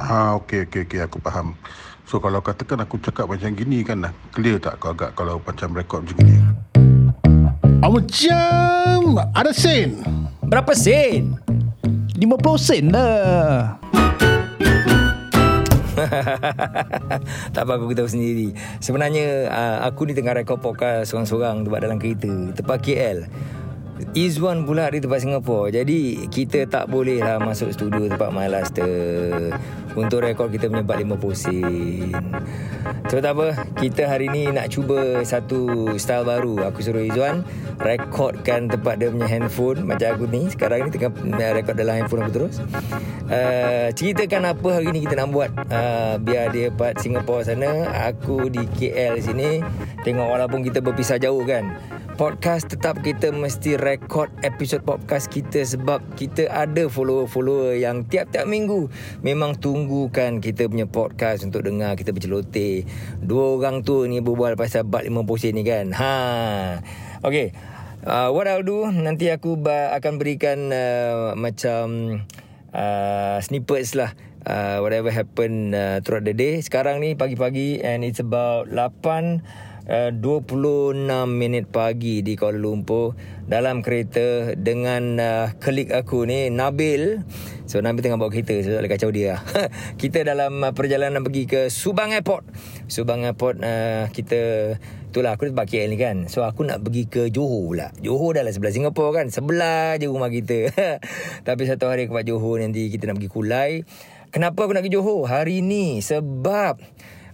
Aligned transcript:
Ah, 0.00 0.32
okey, 0.40 0.64
okey, 0.64 0.88
okey. 0.88 1.00
Aku 1.04 1.20
faham. 1.20 1.52
So, 2.08 2.24
kalau 2.24 2.40
katakan 2.40 2.80
aku 2.80 2.96
cakap 3.04 3.28
macam 3.28 3.52
gini 3.52 3.84
kan 3.84 4.08
dah. 4.08 4.12
Clear 4.32 4.56
tak 4.56 4.80
kau 4.80 4.96
agak 4.96 5.12
kalau 5.12 5.36
macam 5.44 5.76
rekod 5.76 6.08
macam 6.08 6.16
gini? 6.24 6.40
Ah, 7.84 7.90
macam 7.92 9.00
ada 9.36 9.52
sen. 9.52 10.00
Berapa 10.40 10.72
sen? 10.72 11.36
50 12.16 12.56
sen 12.56 12.88
lah. 12.88 13.76
tak 17.54 17.62
apa 17.68 17.72
aku 17.76 17.92
tahu 17.92 18.08
sendiri. 18.08 18.56
Sebenarnya 18.80 19.52
uh, 19.52 19.78
aku 19.84 20.08
ni 20.08 20.16
tengah 20.16 20.32
rekod 20.32 20.64
podcast 20.64 21.12
seorang-seorang 21.12 21.60
tempat 21.68 21.80
dalam 21.84 22.00
kereta 22.00 22.56
tempat 22.56 22.80
KL. 22.80 23.28
Izwan 24.16 24.66
pula 24.66 24.90
di 24.90 24.98
tempat 24.98 25.22
Singapura. 25.22 25.70
Jadi 25.70 26.26
kita 26.32 26.66
tak 26.66 26.90
boleh 26.90 27.22
lah 27.22 27.38
masuk 27.38 27.70
studio 27.70 28.10
tempat 28.10 28.30
My 28.34 28.48
Laster 28.50 29.54
untuk 29.94 30.22
rekod 30.22 30.50
kita 30.54 30.70
punya 30.70 30.82
45 30.82 31.34
sen. 31.34 32.14
So 33.10 33.18
tak 33.18 33.34
apa, 33.38 33.48
kita 33.78 34.06
hari 34.06 34.30
ni 34.30 34.50
nak 34.50 34.70
cuba 34.70 35.22
satu 35.22 35.94
style 35.98 36.26
baru. 36.26 36.70
Aku 36.70 36.82
suruh 36.82 37.02
Izwan 37.02 37.42
rekodkan 37.80 38.70
tempat 38.70 39.00
dia 39.00 39.10
punya 39.10 39.26
handphone 39.26 39.86
macam 39.86 40.08
aku 40.14 40.24
ni. 40.30 40.46
Sekarang 40.50 40.86
ni 40.86 40.90
tengah 40.94 41.50
rekod 41.54 41.74
dalam 41.74 42.00
handphone 42.00 42.26
aku 42.26 42.32
terus. 42.34 42.56
Uh, 43.30 43.88
ceritakan 43.94 44.54
apa 44.54 44.68
hari 44.80 44.90
ni 44.90 45.06
kita 45.06 45.14
nak 45.18 45.30
buat 45.30 45.50
uh, 45.70 46.18
biar 46.18 46.50
dia 46.50 46.70
part 46.74 46.98
Singapura 46.98 47.46
sana, 47.46 47.90
aku 48.10 48.50
di 48.50 48.62
KL 48.78 49.18
sini. 49.22 49.62
Tengok 50.00 50.28
walaupun 50.32 50.64
kita 50.64 50.80
berpisah 50.80 51.20
jauh 51.20 51.44
kan 51.44 51.76
podcast 52.20 52.68
tetap 52.68 53.00
kita 53.00 53.32
mesti 53.32 53.80
rekod 53.80 54.28
episod 54.44 54.84
podcast 54.84 55.32
kita 55.32 55.64
sebab 55.64 56.04
kita 56.20 56.52
ada 56.52 56.84
follower-follower 56.84 57.80
yang 57.80 58.04
tiap-tiap 58.04 58.44
minggu 58.44 58.92
memang 59.24 59.56
tunggukan 59.56 60.44
kita 60.44 60.68
punya 60.68 60.84
podcast 60.84 61.48
untuk 61.48 61.64
dengar 61.64 61.96
kita 61.96 62.12
berceloteh. 62.12 62.84
Dua 63.24 63.56
orang 63.56 63.80
tu 63.80 64.04
ni 64.04 64.20
berbual 64.20 64.52
pasal 64.52 64.84
bat 64.84 65.08
50 65.08 65.16
sen 65.40 65.56
ni 65.56 65.64
kan. 65.64 65.96
Ha. 65.96 66.12
Okay. 67.24 67.56
Uh, 68.04 68.28
what 68.36 68.44
I'll 68.44 68.68
do 68.68 68.84
nanti 68.92 69.32
aku 69.32 69.56
ba- 69.56 69.96
akan 69.96 70.20
berikan 70.20 70.68
uh, 70.76 71.32
macam 71.40 72.20
uh, 72.76 73.40
snippets 73.40 73.96
lah 73.96 74.12
uh, 74.44 74.84
whatever 74.84 75.08
happen 75.08 75.72
uh, 75.72 76.04
throughout 76.04 76.28
the 76.28 76.36
day. 76.36 76.60
Sekarang 76.60 77.00
ni 77.00 77.16
pagi-pagi 77.16 77.80
and 77.80 78.04
it's 78.04 78.20
about 78.20 78.68
8 78.68 79.40
Uh, 79.88 80.12
26 80.12 81.08
minit 81.30 81.64
pagi 81.68 82.20
di 82.20 82.36
Kuala 82.36 82.60
Lumpur 82.60 83.16
dalam 83.48 83.80
kereta 83.80 84.52
dengan 84.54 85.16
uh, 85.16 85.46
klik 85.56 85.90
aku 85.90 86.28
ni 86.28 86.52
Nabil. 86.52 87.24
So 87.64 87.80
Nabil 87.80 88.04
tengah 88.04 88.20
bawa 88.20 88.28
kereta 88.28 88.60
so 88.60 88.76
tak 88.76 88.92
kacau 88.92 89.10
dia. 89.10 89.40
Kita 90.00 90.20
dalam 90.22 90.60
uh, 90.60 90.76
perjalanan 90.76 91.24
pergi 91.24 91.48
ke 91.48 91.60
Subang 91.72 92.12
Airport. 92.12 92.44
Subang 92.86 93.24
Airport 93.24 93.64
uh, 93.64 94.06
kita 94.12 94.74
itulah 95.10 95.34
aku 95.34 95.50
tempat 95.50 95.66
KL 95.66 95.90
ni 95.90 95.98
kan. 95.98 96.16
So 96.30 96.46
aku 96.46 96.62
nak 96.62 96.86
pergi 96.86 97.10
ke 97.10 97.22
Johor 97.34 97.74
pula. 97.74 97.90
Johor 97.98 98.38
dah 98.38 98.46
lah 98.46 98.54
sebelah 98.54 98.70
Singapura 98.70 99.22
kan. 99.22 99.26
Sebelah 99.32 99.98
je 99.98 100.06
rumah 100.06 100.30
kita. 100.30 100.70
Tapi 101.48 101.62
satu 101.66 101.90
hari 101.90 102.06
aku 102.06 102.14
buat 102.14 102.26
Johor 102.28 102.62
nanti 102.62 102.86
kita 102.94 103.10
nak 103.10 103.18
pergi 103.18 103.30
Kulai. 103.32 103.72
Kenapa 104.30 104.70
aku 104.70 104.78
nak 104.78 104.86
pergi 104.86 104.94
Johor? 104.94 105.26
Hari 105.26 105.58
ni 105.66 105.98
sebab 105.98 106.78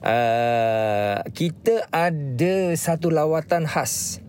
uh, 0.02 1.22
kita 1.32 1.88
ada 1.92 2.72
satu 2.76 3.08
lawatan 3.12 3.64
khas 3.64 4.24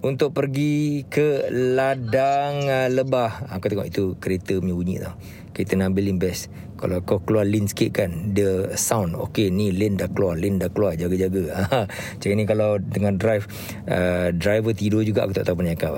untuk 0.00 0.32
pergi 0.32 1.04
ke 1.08 1.50
ladang 1.50 2.64
uh, 2.66 2.88
lebah. 2.88 3.50
Aku 3.52 3.68
tengok 3.68 3.88
itu 3.88 4.04
kereta 4.16 4.56
punya 4.58 4.74
bunyi 4.74 4.96
tau. 5.00 5.14
Kereta 5.50 5.76
Nabil 5.76 6.08
Limbes. 6.08 6.48
Kalau 6.80 7.04
kau 7.04 7.20
keluar 7.20 7.44
lane 7.44 7.68
sikit 7.68 7.92
kan, 7.92 8.32
dia 8.32 8.72
sound. 8.72 9.12
Okay, 9.12 9.52
ni 9.52 9.68
lane 9.68 10.00
dah 10.00 10.08
keluar, 10.08 10.32
lane 10.40 10.56
dah 10.56 10.72
keluar. 10.72 10.96
Jaga-jaga. 10.96 11.68
Macam 12.16 12.28
ni 12.32 12.44
kalau 12.48 12.80
dengan 12.80 13.20
drive, 13.20 13.44
uh, 13.84 14.32
driver 14.32 14.72
tidur 14.72 15.04
juga 15.04 15.28
aku 15.28 15.36
tak 15.36 15.44
tahu 15.44 15.60
apa 15.60 15.62
nak 15.68 15.76
cakap. 15.76 15.94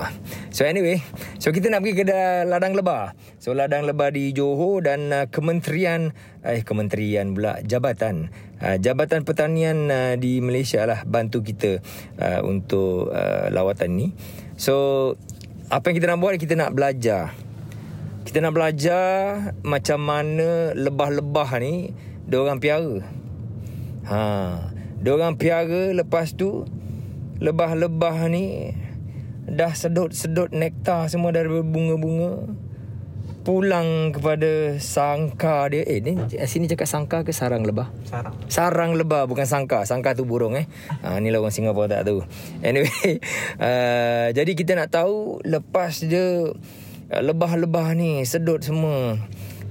So 0.51 0.67
anyway, 0.67 0.99
so 1.39 1.55
kita 1.55 1.71
nak 1.71 1.87
pergi 1.87 2.03
ke 2.03 2.11
ladang 2.43 2.75
lebah. 2.75 3.15
So 3.39 3.55
ladang 3.55 3.87
lebah 3.87 4.11
di 4.11 4.35
Johor 4.35 4.83
dan 4.83 5.07
uh, 5.15 5.31
kementerian, 5.31 6.11
eh 6.43 6.67
kementerian 6.67 7.31
pula, 7.31 7.63
jabatan. 7.63 8.27
Uh, 8.59 8.75
jabatan 8.75 9.23
Pertanian 9.23 9.87
uh, 9.87 10.13
di 10.19 10.43
Malaysia 10.43 10.83
lah 10.83 11.07
bantu 11.07 11.47
kita 11.47 11.79
uh, 12.19 12.43
untuk 12.43 13.07
uh, 13.07 13.47
lawatan 13.55 13.95
ni. 13.95 14.07
So 14.59 15.15
apa 15.71 15.89
yang 15.89 15.95
kita 15.95 16.07
nak 16.11 16.19
buat 16.19 16.35
kita 16.35 16.59
nak 16.59 16.75
belajar. 16.75 17.31
Kita 18.23 18.39
nak 18.39 18.55
belajar 18.55 19.03
macam 19.67 19.99
mana 19.99 20.71
lebah-lebah 20.71 21.49
ni 21.59 21.91
dia 22.23 22.39
orang 22.39 22.59
piara. 22.63 23.03
Ha, 24.07 24.19
dia 25.03 25.11
orang 25.11 25.35
piara 25.35 25.91
lepas 25.91 26.31
tu 26.31 26.63
lebah-lebah 27.43 28.31
ni 28.31 28.71
dah 29.43 29.75
sedut-sedut 29.75 30.55
nektar 30.55 31.11
semua 31.11 31.35
dari 31.35 31.51
bunga-bunga 31.51 32.47
pulang 33.43 34.15
kepada 34.15 34.79
sangka 34.79 35.67
dia. 35.67 35.83
Eh 35.83 35.99
ni 35.99 36.15
sini 36.47 36.71
cakap 36.71 36.87
sangka 36.87 37.27
ke 37.27 37.35
sarang 37.35 37.67
lebah? 37.67 37.91
Sarang. 38.07 38.35
Sarang 38.47 38.91
lebah 38.95 39.27
bukan 39.27 39.43
sangka. 39.43 39.83
Sangka 39.83 40.15
tu 40.15 40.23
burung 40.23 40.55
eh. 40.55 40.65
Ha 41.03 41.19
ni 41.19 41.27
lah 41.27 41.43
orang 41.43 41.51
Singapura 41.51 41.91
tak 41.91 42.07
tahu. 42.07 42.23
Anyway, 42.63 42.87
uh, 43.59 44.31
jadi 44.31 44.51
kita 44.55 44.79
nak 44.79 44.95
tahu 44.95 45.43
lepas 45.43 46.07
dia 46.07 46.55
lebah-lebah 47.21 47.93
ni 47.93 48.23
sedut 48.25 48.63
semua 48.63 49.19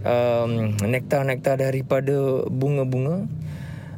um, 0.06 0.76
nektar-nektar 0.86 1.58
daripada 1.58 2.46
bunga-bunga 2.46 3.26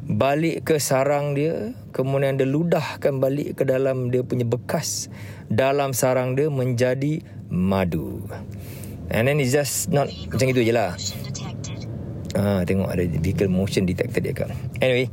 balik 0.04 0.68
ke 0.68 0.76
sarang 0.76 1.32
dia 1.32 1.72
kemudian 1.96 2.36
dia 2.36 2.44
ludahkan 2.44 3.20
balik 3.20 3.60
ke 3.60 3.64
dalam 3.64 4.12
dia 4.12 4.20
punya 4.20 4.44
bekas 4.44 5.08
dalam 5.48 5.96
sarang 5.96 6.36
dia 6.36 6.52
menjadi 6.52 7.24
madu. 7.48 8.24
And 9.12 9.28
then 9.28 9.40
it's 9.40 9.52
just 9.52 9.92
not 9.92 10.08
macam 10.08 10.46
itu 10.48 10.64
je 10.64 10.72
lah. 10.72 10.96
Ah, 12.34 12.66
tengok 12.66 12.90
ada 12.90 13.04
vehicle 13.06 13.48
motion 13.48 13.86
detected 13.86 14.26
dia 14.26 14.34
kan. 14.34 14.50
Anyway. 14.82 15.08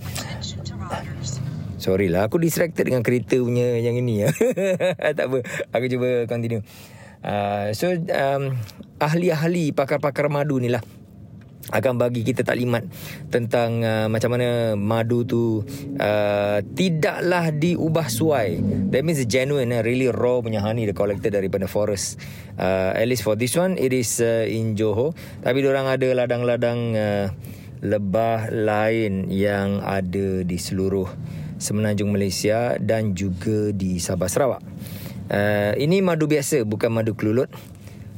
Sorry 1.81 2.14
lah, 2.14 2.30
aku 2.30 2.38
distracted 2.38 2.86
dengan 2.86 3.02
kereta 3.02 3.41
punya 3.41 3.81
yang 3.81 3.97
ini 3.97 4.22
ya. 4.22 4.30
tak 5.18 5.25
apa, 5.34 5.41
aku 5.74 5.86
cuba 5.90 6.30
continue. 6.30 6.62
Uh, 7.22 7.70
so, 7.78 7.94
um, 7.94 8.58
ahli-ahli 8.98 9.74
pakar-pakar 9.74 10.26
madu 10.30 10.58
ni 10.58 10.70
lah 10.74 10.82
akan 11.70 12.02
bagi 12.02 12.26
kita 12.26 12.42
taklimat 12.42 12.84
tentang 13.30 13.86
uh, 13.86 14.09
macam 14.09 14.34
mana 14.34 14.74
madu 14.74 15.24
tu 15.24 15.62
uh, 16.02 16.58
tidaklah 16.74 17.54
diubah 17.54 18.09
suai. 18.09 18.58
That 18.90 19.06
means 19.06 19.22
genuine, 19.30 19.70
uh, 19.72 19.86
really 19.86 20.09
raw 20.09 20.42
punya 20.42 20.59
honey 20.59 20.90
dia 20.90 20.98
collected 20.98 21.32
daripada 21.38 21.70
forest. 21.70 22.18
Uh, 22.58 22.98
at 22.98 23.06
least 23.06 23.22
for 23.22 23.38
this 23.38 23.53
one, 23.53 23.78
it 23.78 23.94
is 23.94 24.20
uh, 24.20 24.44
in 24.50 24.74
Johor. 24.74 25.14
Tapi 25.46 25.64
orang 25.64 25.88
ada 25.88 26.08
ladang-ladang 26.12 26.80
uh, 26.98 27.26
lebah 27.82 28.50
lain 28.50 29.30
yang 29.30 29.86
ada 29.86 30.42
di 30.42 30.58
seluruh 30.58 31.08
semenanjung 31.62 32.09
Malaysia 32.09 32.76
dan 32.82 33.14
juga 33.14 33.70
di 33.70 34.02
Sabah 34.02 34.28
Sarawak. 34.28 34.62
Uh, 35.31 35.72
ini 35.80 36.03
madu 36.03 36.28
biasa, 36.28 36.68
bukan 36.68 36.92
madu 36.92 37.16
kelulut. 37.16 37.47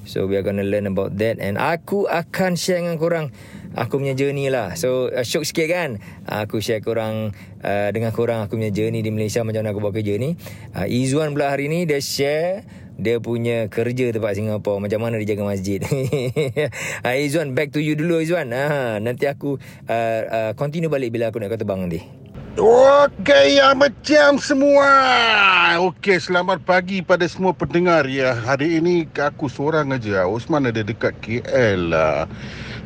So 0.04 0.28
we 0.28 0.36
are 0.36 0.44
going 0.44 0.60
to 0.60 0.68
learn 0.68 0.84
about 0.84 1.16
that 1.24 1.40
And 1.40 1.56
aku 1.56 2.12
akan 2.12 2.60
share 2.60 2.84
dengan 2.84 3.00
korang. 3.00 3.32
Aku 3.74 4.04
punya 4.04 4.14
journey 4.14 4.52
lah. 4.52 4.76
So 4.76 5.08
uh, 5.10 5.24
shock 5.24 5.48
sikit 5.48 5.72
kan? 5.72 6.04
Aku 6.28 6.60
share 6.60 6.84
korang 6.84 7.32
uh, 7.64 7.90
Dengan 7.96 8.12
korang 8.12 8.44
aku 8.44 8.60
punya 8.60 8.70
journey 8.70 9.00
di 9.00 9.10
Malaysia 9.10 9.42
Macam 9.42 9.64
mana 9.64 9.72
aku 9.72 9.80
buat 9.82 9.96
kerja 9.96 10.20
ni. 10.20 10.36
Uh, 10.76 10.86
Izzuan 10.92 11.32
pula 11.32 11.50
hari 11.56 11.72
ni 11.72 11.88
Dia 11.88 12.04
share 12.04 12.68
Dia 13.00 13.24
punya 13.24 13.72
kerja 13.72 14.12
tempat 14.12 14.36
Singapura 14.36 14.84
Macam 14.84 15.00
mana 15.02 15.18
dia 15.24 15.34
jaga 15.34 15.48
masjid. 15.48 15.80
Uh, 17.04 17.16
Izzuan 17.20 17.56
back 17.56 17.72
to 17.72 17.80
you 17.80 17.96
dulu 17.96 18.20
Izzuan 18.20 18.52
uh, 18.52 19.00
Nanti 19.00 19.26
aku 19.26 19.56
uh, 19.88 20.22
uh, 20.28 20.52
Continue 20.60 20.92
balik 20.92 21.16
bila 21.16 21.32
aku 21.32 21.40
nak 21.40 21.56
kau 21.56 21.60
terbang 21.60 21.88
nanti 21.88 22.23
Okey, 22.54 23.58
ya 23.58 23.74
macam 23.74 24.38
semua. 24.38 24.86
Okey, 25.90 26.22
selamat 26.22 26.62
pagi 26.62 27.02
pada 27.02 27.26
semua 27.26 27.50
pendengar 27.50 28.06
ya. 28.06 28.38
Hari 28.38 28.78
ini 28.78 29.10
aku 29.10 29.50
seorang 29.50 29.90
aja. 29.90 30.30
Osman 30.30 30.70
ada 30.70 30.86
dekat 30.86 31.18
KL 31.18 31.90
lah. 31.90 32.30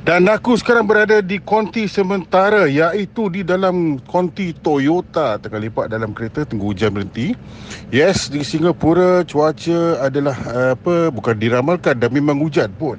Dan 0.08 0.32
aku 0.32 0.56
sekarang 0.56 0.88
berada 0.88 1.20
di 1.20 1.44
konti 1.44 1.84
sementara 1.84 2.72
iaitu 2.72 3.28
di 3.28 3.44
dalam 3.44 4.00
konti 4.08 4.56
Toyota 4.56 5.36
tengah 5.36 5.60
lipat 5.60 5.92
dalam 5.92 6.16
kereta 6.16 6.48
tunggu 6.48 6.72
hujan 6.72 6.96
berhenti. 6.96 7.36
Yes, 7.92 8.32
di 8.32 8.48
Singapura 8.48 9.28
cuaca 9.28 10.00
adalah 10.00 10.40
uh, 10.48 10.80
apa 10.80 11.12
bukan 11.12 11.36
diramalkan 11.36 12.00
dan 12.00 12.16
memang 12.16 12.40
hujan 12.40 12.72
pun. 12.80 12.96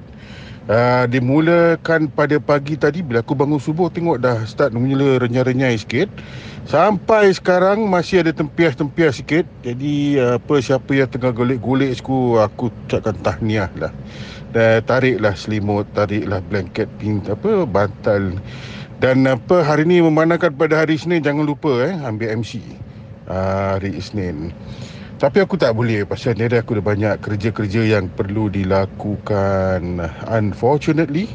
Uh, 0.68 1.08
dimulakan 1.08 2.12
pada 2.12 2.36
pagi 2.36 2.76
tadi 2.76 3.00
bila 3.00 3.24
aku 3.24 3.32
bangun 3.32 3.56
subuh 3.56 3.88
tengok 3.88 4.20
dah 4.20 4.44
start 4.44 4.76
mula 4.76 5.16
renyai-renyai 5.16 5.80
sikit. 5.80 6.12
Sampai 6.68 7.32
sekarang 7.32 7.88
masih 7.88 8.20
ada 8.20 8.36
tempias-tempias 8.36 9.16
sikit. 9.16 9.48
Jadi 9.64 10.20
uh, 10.20 10.36
apa 10.36 10.60
siapa 10.60 10.92
yang 10.92 11.08
tengah 11.08 11.32
golek-golek 11.32 11.96
aku 11.96 12.36
aku 12.36 12.68
ucapkan 12.84 13.16
tahniah 13.24 13.72
lah. 13.80 13.96
Dan 14.52 14.84
tariklah 14.84 15.32
selimut, 15.32 15.88
tariklah 15.96 16.44
blanket 16.52 16.92
pin 17.00 17.24
apa 17.24 17.64
bantal. 17.64 18.36
Dan 19.00 19.24
apa 19.24 19.64
hari 19.64 19.88
ni 19.88 20.04
memandangkan 20.04 20.52
pada 20.52 20.84
hari 20.84 21.00
Isnin 21.00 21.24
jangan 21.24 21.48
lupa 21.48 21.80
eh 21.88 21.96
ambil 22.04 22.44
MC. 22.44 22.60
Uh, 23.24 23.80
hari 23.80 23.96
Isnin. 23.96 24.52
Tapi 25.18 25.42
aku 25.42 25.58
tak 25.58 25.74
boleh 25.74 26.06
pasal 26.06 26.38
ni 26.38 26.46
ada 26.46 26.62
aku 26.62 26.78
ada 26.78 26.84
banyak 26.94 27.18
kerja-kerja 27.18 27.82
yang 27.82 28.06
perlu 28.06 28.46
dilakukan. 28.46 29.98
Unfortunately, 30.30 31.26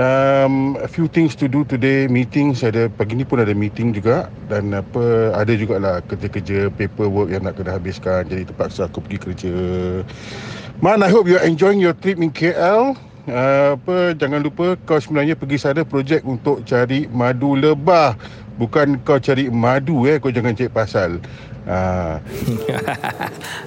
um, 0.00 0.80
a 0.80 0.88
few 0.88 1.12
things 1.12 1.36
to 1.36 1.44
do 1.44 1.60
today. 1.68 2.08
Meetings 2.08 2.64
ada 2.64 2.88
pagi 2.88 3.20
ni 3.20 3.28
pun 3.28 3.44
ada 3.44 3.52
meeting 3.52 3.92
juga. 3.92 4.32
Dan 4.48 4.72
apa 4.72 5.36
ada 5.36 5.52
jugalah 5.52 6.00
kerja-kerja 6.08 6.72
paperwork 6.72 7.28
yang 7.28 7.44
nak 7.44 7.60
kena 7.60 7.76
habiskan. 7.76 8.24
Jadi 8.32 8.48
terpaksa 8.48 8.88
aku 8.88 9.04
pergi 9.04 9.18
kerja. 9.28 9.54
Man 10.80 11.04
I 11.04 11.12
hope 11.12 11.28
you're 11.28 11.44
enjoying 11.44 11.84
your 11.84 11.92
trip 11.92 12.16
in 12.16 12.32
KL 12.32 12.96
uh, 13.28 13.76
apa 13.76 14.16
jangan 14.16 14.40
lupa 14.40 14.74
kau 14.88 14.96
sebenarnya 14.96 15.36
pergi 15.36 15.60
sana 15.60 15.84
projek 15.84 16.24
untuk 16.24 16.64
cari 16.64 17.12
madu 17.12 17.60
lebah. 17.60 18.16
Bukan 18.56 19.04
kau 19.04 19.20
cari 19.20 19.52
madu 19.52 20.08
eh. 20.08 20.16
Kau 20.16 20.32
jangan 20.32 20.56
cek 20.56 20.72
pasal 20.72 21.20
uh, 21.68 22.18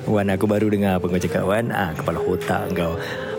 Wan 0.13 0.31
aku 0.31 0.45
baru 0.45 0.67
dengar 0.71 0.99
apa 0.99 1.05
kau 1.07 1.19
cakap 1.19 1.43
Wan. 1.47 1.71
Ah, 1.71 1.91
Kepala 1.95 2.19
otak 2.21 2.73
kau. 2.75 2.95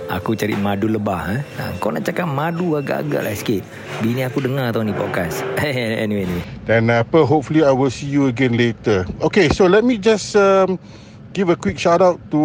Aku 0.07 0.39
cari 0.39 0.55
madu 0.55 0.87
lebah 0.87 1.35
eh? 1.35 1.43
ha, 1.59 1.75
Kau 1.83 1.91
nak 1.91 2.07
cakap 2.07 2.31
madu 2.31 2.79
agak-agak 2.79 3.27
lah 3.27 3.35
sikit. 3.35 3.67
Bini 3.99 4.23
aku 4.23 4.39
dengar 4.39 4.71
tau 4.71 4.87
ni 4.87 4.95
podcast. 4.95 5.43
Anyway 6.07 6.23
anyway. 6.23 6.45
Dan 6.63 6.87
apa 6.95 7.27
hopefully 7.27 7.67
I 7.67 7.75
will 7.75 7.91
see 7.91 8.07
you 8.07 8.31
again 8.31 8.55
later. 8.55 9.03
Okay, 9.19 9.51
so 9.51 9.67
let 9.67 9.83
me 9.83 9.99
just 9.99 10.39
um, 10.39 10.79
give 11.37 11.53
a 11.53 11.57
quick 11.61 11.77
shout 11.77 12.01
out 12.01 12.17
to 12.33 12.41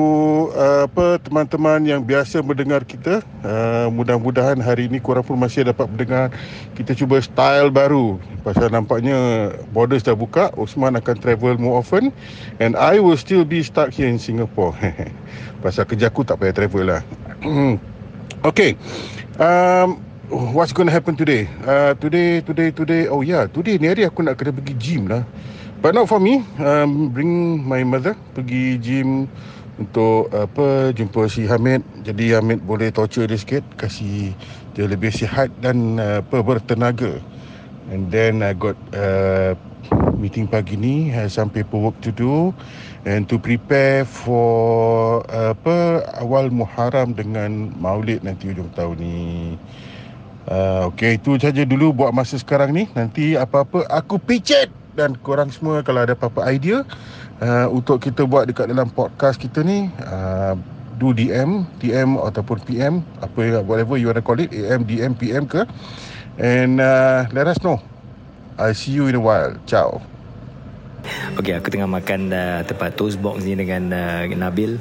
uh, 0.51 0.83
apa 0.83 1.15
teman-teman 1.23 1.87
yang 1.87 2.03
biasa 2.03 2.43
mendengar 2.43 2.83
kita. 2.83 3.23
Uh, 3.39 3.87
mudah-mudahan 3.87 4.59
hari 4.59 4.91
ini 4.91 4.99
korang 4.99 5.23
pun 5.23 5.39
masih 5.39 5.63
dapat 5.63 5.87
mendengar 5.87 6.27
kita 6.75 6.91
cuba 6.91 7.23
style 7.23 7.71
baru. 7.71 8.19
Pasal 8.43 8.67
nampaknya 8.67 9.47
borders 9.71 10.03
dah 10.03 10.11
buka, 10.11 10.51
Osman 10.59 10.99
akan 10.99 11.15
travel 11.23 11.55
more 11.55 11.79
often 11.79 12.11
and 12.59 12.75
I 12.75 12.99
will 12.99 13.15
still 13.15 13.47
be 13.47 13.63
stuck 13.63 13.95
here 13.95 14.11
in 14.11 14.19
Singapore. 14.19 14.75
Pasal 15.63 15.87
kerja 15.87 16.11
aku 16.11 16.27
tak 16.27 16.43
payah 16.43 16.51
travel 16.51 16.91
lah. 16.91 17.01
okay. 18.51 18.75
Um, 19.39 20.03
what's 20.51 20.75
going 20.75 20.91
to 20.91 20.95
happen 20.95 21.15
today? 21.15 21.47
Uh, 21.63 21.95
today, 21.95 22.43
today, 22.43 22.75
today. 22.75 23.07
Oh 23.07 23.23
yeah, 23.23 23.47
today 23.47 23.79
ni 23.79 23.87
hari 23.87 24.03
aku 24.03 24.19
nak 24.19 24.35
kena 24.35 24.51
pergi 24.51 24.75
gym 24.75 25.07
lah. 25.07 25.23
But 25.81 25.97
not 25.97 26.05
for 26.05 26.21
me. 26.21 26.45
Um, 26.61 27.09
bring 27.09 27.57
my 27.65 27.81
mother 27.81 28.13
pergi 28.37 28.77
gym 28.77 29.25
untuk 29.81 30.29
apa 30.29 30.93
jumpa 30.93 31.25
si 31.25 31.49
Hamid. 31.49 31.81
Jadi 32.05 32.37
Hamid 32.37 32.61
boleh 32.61 32.93
torture 32.93 33.25
dia 33.25 33.33
sikit, 33.33 33.65
kasih 33.81 34.37
dia 34.77 34.85
lebih 34.85 35.09
sihat 35.09 35.49
dan 35.57 35.97
uh, 35.97 36.21
apa 36.21 36.37
bertenaga. 36.45 37.17
And 37.89 38.13
then 38.13 38.45
I 38.45 38.53
got 38.53 38.77
uh, 38.93 39.57
meeting 40.21 40.45
pagi 40.45 40.77
ni 40.77 41.09
has 41.17 41.33
some 41.33 41.49
paperwork 41.49 41.97
to 42.05 42.13
do 42.13 42.53
and 43.09 43.25
to 43.25 43.41
prepare 43.41 44.05
for 44.05 45.25
uh, 45.33 45.57
apa 45.57 46.05
awal 46.21 46.53
Muharram 46.53 47.17
dengan 47.17 47.73
Maulid 47.81 48.21
nanti 48.21 48.53
hujung 48.53 48.69
tahun 48.77 49.01
ni. 49.01 49.17
Uh, 50.45 50.93
okay, 50.93 51.17
itu 51.17 51.41
saja 51.41 51.65
dulu 51.65 51.89
buat 52.05 52.13
masa 52.13 52.37
sekarang 52.37 52.69
ni. 52.69 52.85
Nanti 52.93 53.33
apa-apa 53.33 53.89
aku 53.89 54.21
picit 54.21 54.69
dan 54.95 55.15
korang 55.19 55.49
semua 55.49 55.81
kalau 55.81 56.03
ada 56.03 56.13
apa-apa 56.13 56.51
idea 56.51 56.83
uh, 57.39 57.67
untuk 57.71 58.03
kita 58.03 58.27
buat 58.27 58.47
dekat 58.47 58.71
dalam 58.71 58.91
podcast 58.91 59.39
kita 59.39 59.63
ni 59.63 59.87
uh, 60.05 60.55
do 61.01 61.17
DM, 61.17 61.65
DM 61.81 62.13
ataupun 62.21 62.61
PM, 62.61 63.01
apa 63.25 63.65
whatever 63.65 63.97
you 63.97 64.05
want 64.05 64.21
to 64.21 64.23
call 64.23 64.37
it, 64.37 64.53
AM, 64.53 64.85
DM, 64.85 65.17
PM 65.17 65.49
ke. 65.49 65.65
And 66.37 66.77
uh, 66.77 67.25
let 67.33 67.49
us 67.49 67.57
know. 67.65 67.81
I 68.61 68.77
see 68.77 68.93
you 68.93 69.09
in 69.09 69.17
a 69.17 69.23
while. 69.23 69.57
Ciao. 69.65 70.05
Okay 71.41 71.57
aku 71.57 71.73
tengah 71.73 71.89
makan 71.89 72.29
uh, 72.29 72.61
Tempat 72.61 72.93
toast 72.93 73.17
box 73.17 73.41
ni 73.41 73.57
dengan 73.57 73.89
uh, 73.89 74.29
Nabil 74.29 74.77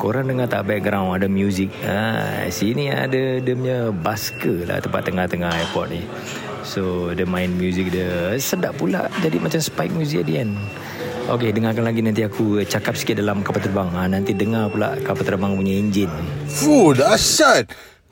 Korang 0.00 0.24
dengar 0.32 0.48
tak 0.48 0.64
background 0.72 1.20
Ada 1.20 1.28
music 1.28 1.68
ha, 1.84 2.48
Sini 2.48 2.88
ada 2.88 3.44
Dia 3.44 3.52
punya 3.52 3.78
basker 3.92 4.64
lah 4.64 4.80
Tempat 4.80 5.12
tengah-tengah 5.12 5.52
airport 5.52 5.92
ni 5.92 6.00
So 6.66 7.12
dia 7.16 7.24
main 7.24 7.52
music 7.54 7.92
dia 7.94 8.36
Sedap 8.36 8.76
pula 8.76 9.08
Jadi 9.20 9.40
macam 9.40 9.60
spike 9.60 9.94
music 9.94 10.28
dia 10.28 10.44
kan 10.44 10.56
Okay 11.38 11.54
dengarkan 11.54 11.84
lagi 11.86 12.00
Nanti 12.04 12.22
aku 12.26 12.60
cakap 12.66 12.98
sikit 12.98 13.20
Dalam 13.20 13.40
kapal 13.40 13.64
terbang 13.64 13.88
ha, 13.94 14.08
Nanti 14.10 14.36
dengar 14.36 14.68
pula 14.68 14.96
Kapal 15.00 15.24
terbang 15.24 15.52
punya 15.56 15.74
enjin 15.78 16.10
Fuh, 16.50 16.92
dahsyat. 16.96 17.70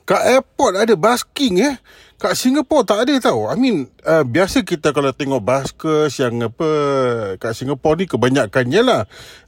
Kat 0.09 0.25
airport 0.25 0.73
ada 0.73 0.97
basking 0.97 1.61
eh. 1.61 1.77
Kat 2.17 2.33
Singapore 2.33 2.81
tak 2.81 3.05
ada 3.05 3.13
tau. 3.21 3.45
I 3.45 3.53
mean, 3.53 3.85
uh, 4.01 4.25
biasa 4.25 4.65
kita 4.65 4.89
kalau 4.89 5.13
tengok 5.13 5.37
baskers 5.37 6.17
yang 6.17 6.49
apa 6.49 6.69
kat 7.37 7.53
Singapore 7.53 8.01
ni 8.01 8.05
kebanyakannya 8.09 8.81
lah. 8.81 9.01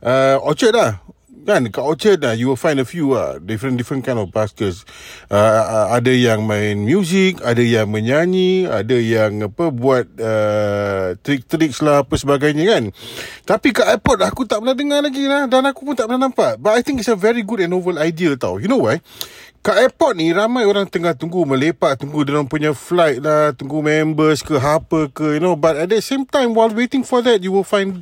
Uh, 0.06 0.38
Orchard 0.46 0.78
lah. 0.78 1.02
Kan 1.42 1.66
kat 1.74 1.82
Orchard 1.82 2.22
lah 2.22 2.38
you 2.38 2.54
will 2.54 2.60
find 2.60 2.78
a 2.78 2.86
few 2.86 3.18
lah. 3.18 3.42
Different 3.42 3.82
different 3.82 4.06
kind 4.06 4.22
of 4.22 4.30
baskers. 4.30 4.86
Uh, 5.26 5.90
ada 5.90 6.14
yang 6.14 6.46
main 6.46 6.78
music, 6.86 7.42
ada 7.42 7.66
yang 7.66 7.90
menyanyi, 7.90 8.70
ada 8.70 8.94
yang 8.94 9.50
apa 9.50 9.74
buat 9.74 10.06
uh, 10.22 11.18
trik-trik 11.26 11.74
lah 11.82 12.06
apa 12.06 12.14
sebagainya 12.14 12.78
kan. 12.78 12.84
Tapi 13.42 13.74
kat 13.74 13.90
airport 13.90 14.22
aku 14.22 14.46
tak 14.46 14.62
pernah 14.62 14.78
dengar 14.78 15.02
lagi 15.02 15.26
lah 15.26 15.50
dan 15.50 15.66
aku 15.66 15.82
pun 15.82 15.98
tak 15.98 16.06
pernah 16.06 16.30
nampak. 16.30 16.62
But 16.62 16.78
I 16.78 16.86
think 16.86 17.02
it's 17.02 17.10
a 17.10 17.18
very 17.18 17.42
good 17.42 17.66
and 17.66 17.74
novel 17.74 17.98
idea 17.98 18.38
tau. 18.38 18.62
You 18.62 18.70
know 18.70 18.86
why? 18.86 19.02
Kat 19.66 19.82
airport 19.82 20.22
ni 20.22 20.30
ramai 20.34 20.66
orang 20.70 20.90
tengah 20.90 21.18
tunggu 21.18 21.46
melepak 21.46 21.98
tunggu 22.02 22.26
orang 22.26 22.50
punya 22.50 22.74
flight 22.74 23.22
lah 23.22 23.54
tunggu 23.54 23.82
members 23.82 24.42
ke 24.42 24.58
apa 24.58 25.06
ke 25.14 25.38
you 25.38 25.42
know 25.42 25.54
but 25.54 25.78
at 25.78 25.86
the 25.86 26.02
same 26.02 26.26
time 26.26 26.58
while 26.58 26.74
waiting 26.74 27.06
for 27.06 27.22
that 27.22 27.46
you 27.46 27.54
will 27.54 27.66
find 27.66 28.02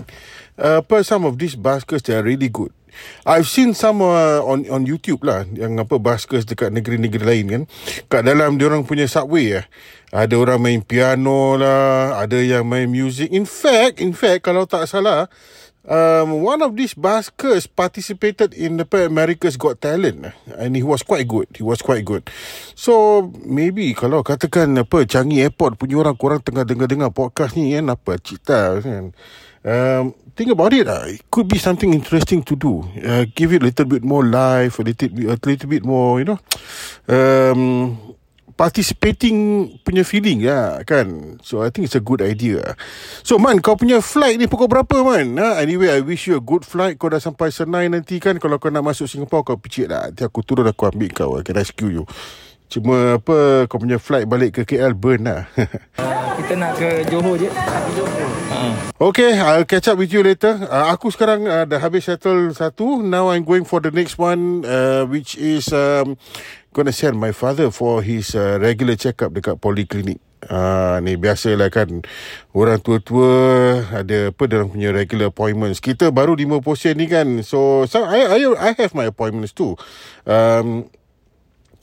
uh, 0.55 0.79
some 1.03 1.27
of 1.27 1.35
these 1.35 1.59
baskers 1.59 1.99
that 2.07 2.15
are 2.15 2.23
really 2.23 2.47
good 2.47 2.71
I've 3.25 3.47
seen 3.49 3.77
some 3.77 4.01
uh, 4.01 4.41
on 4.43 4.65
on 4.69 4.85
YouTube 4.85 5.23
lah 5.25 5.45
yang 5.53 5.77
apa 5.77 5.97
baskers 5.97 6.45
dekat 6.45 6.73
negeri-negeri 6.73 7.23
lain 7.23 7.45
kan 7.49 7.63
kat 8.11 8.21
dalam 8.25 8.59
dia 8.59 8.69
orang 8.69 8.85
punya 8.85 9.05
subway 9.05 9.61
eh 9.61 9.65
ada 10.09 10.33
orang 10.41 10.57
main 10.57 10.81
piano 10.81 11.53
lah 11.53 12.17
ada 12.17 12.41
yang 12.41 12.65
main 12.65 12.89
music 12.89 13.29
in 13.29 13.45
fact 13.45 14.01
in 14.01 14.13
fact 14.13 14.41
kalau 14.41 14.65
tak 14.65 14.89
salah 14.89 15.29
um, 15.89 16.45
one 16.45 16.61
of 16.61 16.77
these 16.77 16.93
baskers 16.93 17.65
participated 17.65 18.53
in 18.53 18.77
the 18.77 18.85
America's 19.05 19.57
Got 19.57 19.81
Talent 19.81 20.33
and 20.57 20.75
he 20.77 20.83
was 20.83 21.03
quite 21.03 21.27
good. 21.27 21.49
He 21.57 21.65
was 21.65 21.81
quite 21.81 22.05
good. 22.05 22.29
So 22.77 23.25
maybe 23.43 23.91
kalau 23.97 24.21
katakan 24.21 24.77
apa 24.77 25.03
Changi 25.09 25.41
Airport 25.41 25.81
punya 25.81 25.99
orang 25.99 26.15
korang 26.15 26.39
tengah 26.45 26.63
dengar-dengar 26.63 27.09
podcast 27.11 27.57
ni 27.57 27.73
kan 27.73 27.89
apa 27.89 28.21
cerita 28.21 28.77
kan. 28.79 29.11
Um, 29.65 30.15
think 30.35 30.51
about 30.51 30.71
it 30.71 30.87
lah. 30.87 31.03
It 31.11 31.27
could 31.27 31.47
be 31.51 31.59
something 31.59 31.91
interesting 31.91 32.43
to 32.47 32.55
do. 32.55 32.87
Uh, 33.03 33.27
give 33.35 33.51
it 33.51 33.61
a 33.61 33.65
little 33.67 33.85
bit 33.85 34.03
more 34.03 34.23
life, 34.23 34.79
a 34.79 34.83
little, 34.83 35.09
bit- 35.09 35.27
a 35.27 35.35
little 35.35 35.69
bit 35.69 35.83
more, 35.83 36.19
you 36.19 36.25
know. 36.25 36.39
Um, 37.11 37.97
participating 38.59 39.71
punya 39.87 40.03
feeling 40.03 40.43
ya 40.43 40.83
kan 40.83 41.39
so 41.39 41.63
i 41.63 41.71
think 41.71 41.87
it's 41.87 41.95
a 41.95 42.03
good 42.03 42.19
idea 42.19 42.75
so 43.23 43.39
man 43.39 43.63
kau 43.63 43.79
punya 43.79 44.03
flight 44.03 44.35
ni 44.35 44.51
pukul 44.51 44.67
berapa 44.67 44.99
man 44.99 45.39
ha? 45.39 45.63
anyway 45.63 45.95
i 45.95 46.03
wish 46.03 46.27
you 46.27 46.35
a 46.35 46.43
good 46.43 46.67
flight 46.67 46.99
kau 46.99 47.07
dah 47.07 47.23
sampai 47.23 47.55
Senai 47.55 47.87
nanti 47.87 48.19
kan 48.19 48.35
kalau 48.35 48.59
kau 48.59 48.67
nak 48.67 48.83
masuk 48.83 49.07
Singapore 49.07 49.47
kau 49.47 49.55
picit 49.55 49.87
lah 49.87 50.11
nanti 50.11 50.27
aku 50.27 50.43
turun 50.43 50.67
aku 50.67 50.91
ambil 50.91 51.07
kau 51.15 51.39
I 51.39 51.47
can 51.47 51.55
rescue 51.55 51.87
you 51.87 52.05
cuma 52.69 53.17
apa 53.17 53.65
kau 53.65 53.81
punya 53.81 53.97
flight 53.97 54.29
balik 54.29 54.61
ke 54.61 54.77
KL 54.77 54.93
burn 54.93 55.25
lah 55.25 55.49
Kita 56.39 56.53
nak 56.55 56.79
ke 56.79 57.03
Johor 57.11 57.35
je 57.35 57.49
Okay, 58.99 59.39
I'll 59.39 59.63
catch 59.63 59.87
up 59.87 59.95
with 59.95 60.11
you 60.11 60.19
later. 60.19 60.59
Uh, 60.67 60.91
aku 60.91 61.07
sekarang 61.07 61.47
uh, 61.47 61.63
dah 61.63 61.79
habis 61.79 62.03
settle 62.03 62.51
satu. 62.51 62.99
Now 62.99 63.31
I'm 63.31 63.47
going 63.47 63.63
for 63.63 63.79
the 63.79 63.95
next 63.95 64.19
one, 64.19 64.67
uh, 64.67 65.07
which 65.07 65.39
is 65.39 65.71
um, 65.71 66.19
gonna 66.75 66.91
send 66.91 67.15
my 67.15 67.31
father 67.31 67.71
for 67.71 68.03
his 68.03 68.35
uh, 68.35 68.59
regular 68.59 68.99
check-up 68.99 69.31
dekat 69.31 69.55
poliklinik. 69.63 70.19
Uh, 70.39 71.03
ni 71.03 71.19
biasalah 71.19 71.67
kan 71.67 71.99
Orang 72.55 72.79
tua-tua 72.79 73.27
Ada 73.91 74.31
apa 74.31 74.47
Diorang 74.47 74.71
punya 74.71 74.95
regular 74.95 75.35
appointments 75.35 75.83
Kita 75.83 76.15
baru 76.15 76.39
50% 76.39 76.95
ni 76.95 77.11
kan 77.11 77.27
So, 77.43 77.83
so 77.91 78.07
I, 78.07 78.39
I, 78.39 78.71
I 78.71 78.71
have 78.71 78.95
my 78.95 79.11
appointments 79.11 79.51
too 79.51 79.75
um, 80.23 80.87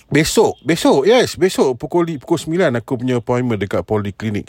Besok, 0.07 0.55
besok, 0.63 1.03
yes, 1.03 1.35
besok 1.35 1.75
pukul 1.83 2.07
pukul 2.23 2.39
9 2.39 2.79
aku 2.79 3.03
punya 3.03 3.19
appointment 3.19 3.59
dekat 3.59 3.83
poliklinik. 3.83 4.47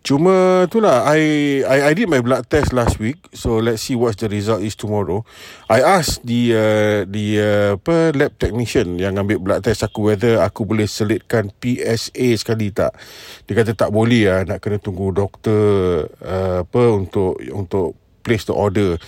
Cuma 0.00 0.64
itulah 0.64 1.04
I, 1.04 1.60
I 1.60 1.78
I 1.88 1.92
did 1.92 2.08
my 2.08 2.24
blood 2.24 2.48
test 2.48 2.72
last 2.72 2.96
week 2.96 3.20
so 3.36 3.60
let's 3.60 3.84
see 3.84 3.92
what 3.92 4.16
the 4.16 4.32
result 4.32 4.64
is 4.64 4.72
tomorrow. 4.72 5.28
I 5.68 5.84
asked 5.84 6.24
the 6.24 6.56
uh, 6.56 6.98
the 7.04 7.26
uh, 7.36 7.70
apa 7.76 8.16
lab 8.16 8.32
technician 8.40 8.96
yang 8.96 9.20
ambil 9.20 9.36
blood 9.44 9.60
test 9.60 9.84
aku 9.84 10.08
whether 10.08 10.40
aku 10.40 10.64
boleh 10.64 10.88
selitkan 10.88 11.52
PSA 11.52 12.36
sekali 12.40 12.72
tak. 12.72 12.96
Dia 13.44 13.60
kata 13.60 13.76
tak 13.76 13.92
boleh 13.92 14.24
lah 14.24 14.40
nak 14.48 14.64
kena 14.64 14.80
tunggu 14.80 15.12
doktor 15.12 16.08
uh, 16.24 16.64
apa 16.64 16.82
untuk 16.96 17.36
untuk 17.52 18.00
place 18.22 18.44
the 18.46 18.54
order. 18.54 19.00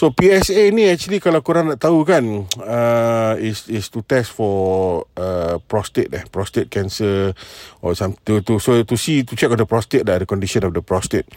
So 0.00 0.16
PSA 0.16 0.72
ni 0.72 0.88
actually 0.88 1.20
kalau 1.20 1.44
korang 1.44 1.68
nak 1.68 1.84
tahu 1.84 2.08
kan 2.08 2.48
uh, 2.56 3.36
is 3.36 3.68
is 3.68 3.92
to 3.92 4.00
test 4.00 4.32
for 4.32 5.04
uh, 5.20 5.60
prostate 5.68 6.08
eh 6.16 6.24
prostate 6.32 6.72
cancer 6.72 7.36
or 7.84 7.92
some 7.92 8.16
to, 8.24 8.40
to 8.40 8.56
so 8.56 8.80
to 8.80 8.96
see 8.96 9.20
to 9.28 9.36
check 9.36 9.52
on 9.52 9.60
the 9.60 9.68
prostate 9.68 10.08
lah, 10.08 10.16
the 10.16 10.24
condition 10.24 10.64
of 10.64 10.72
the 10.72 10.80
prostate. 10.80 11.28